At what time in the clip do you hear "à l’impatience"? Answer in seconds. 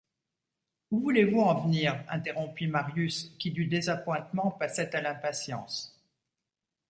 4.95-6.03